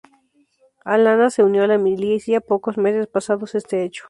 Alana 0.83 1.29
se 1.29 1.43
unió 1.43 1.61
a 1.63 1.67
la 1.67 1.77
milicia 1.77 2.41
pocos 2.41 2.75
meses 2.75 3.05
pasado 3.05 3.45
este 3.53 3.83
hecho. 3.83 3.99